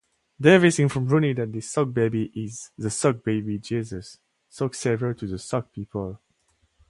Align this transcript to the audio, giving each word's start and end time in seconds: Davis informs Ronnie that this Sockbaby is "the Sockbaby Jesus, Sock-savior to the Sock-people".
Davis 0.39 0.79
informs 0.79 1.11
Ronnie 1.11 1.33
that 1.33 1.53
this 1.53 1.71
Sockbaby 1.75 2.31
is 2.35 2.71
"the 2.75 2.87
Sockbaby 2.87 3.61
Jesus, 3.61 4.17
Sock-savior 4.49 5.13
to 5.13 5.27
the 5.27 5.37
Sock-people". 5.37 6.19